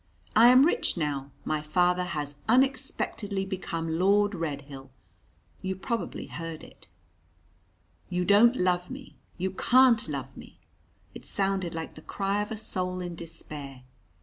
[0.35, 4.89] "I am rich now my father has unexpectedly become Lord Redhill
[5.61, 6.87] you probably heard it!"
[8.09, 9.17] "You don't love me!
[9.37, 10.57] You can't love me!"
[11.13, 13.83] It sounded like the cry of a soul in despair.